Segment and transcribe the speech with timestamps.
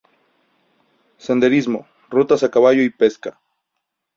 [1.25, 3.39] Senderismo, rutas a caballo y pesca.